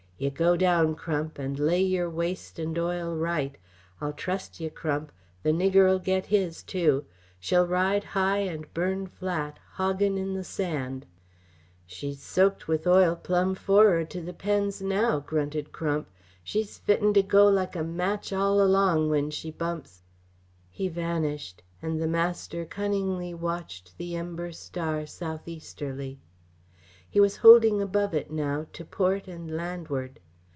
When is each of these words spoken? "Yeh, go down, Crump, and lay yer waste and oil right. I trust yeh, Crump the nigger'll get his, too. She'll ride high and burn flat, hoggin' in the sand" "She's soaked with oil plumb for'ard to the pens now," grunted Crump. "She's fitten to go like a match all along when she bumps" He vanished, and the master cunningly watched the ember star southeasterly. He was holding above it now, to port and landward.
"Yeh, 0.21 0.29
go 0.29 0.55
down, 0.55 0.93
Crump, 0.93 1.39
and 1.39 1.57
lay 1.57 1.81
yer 1.81 2.07
waste 2.07 2.59
and 2.59 2.77
oil 2.77 3.15
right. 3.15 3.57
I 3.99 4.11
trust 4.11 4.59
yeh, 4.59 4.69
Crump 4.69 5.11
the 5.41 5.49
nigger'll 5.51 5.97
get 5.97 6.27
his, 6.27 6.61
too. 6.61 7.05
She'll 7.39 7.65
ride 7.65 8.03
high 8.03 8.41
and 8.41 8.71
burn 8.75 9.07
flat, 9.07 9.57
hoggin' 9.79 10.19
in 10.19 10.35
the 10.35 10.43
sand" 10.43 11.07
"She's 11.87 12.21
soaked 12.21 12.67
with 12.67 12.85
oil 12.85 13.15
plumb 13.15 13.55
for'ard 13.55 14.11
to 14.11 14.21
the 14.21 14.31
pens 14.31 14.79
now," 14.79 15.19
grunted 15.21 15.71
Crump. 15.71 16.07
"She's 16.43 16.77
fitten 16.77 17.15
to 17.15 17.23
go 17.23 17.47
like 17.47 17.75
a 17.75 17.83
match 17.83 18.31
all 18.31 18.61
along 18.61 19.09
when 19.09 19.31
she 19.31 19.49
bumps" 19.49 20.03
He 20.69 20.87
vanished, 20.87 21.63
and 21.81 21.99
the 21.99 22.07
master 22.07 22.63
cunningly 22.63 23.33
watched 23.33 23.97
the 23.97 24.15
ember 24.17 24.51
star 24.51 25.07
southeasterly. 25.07 26.19
He 27.13 27.19
was 27.19 27.35
holding 27.43 27.81
above 27.81 28.13
it 28.13 28.31
now, 28.31 28.67
to 28.71 28.85
port 28.85 29.27
and 29.27 29.51
landward. 29.51 30.21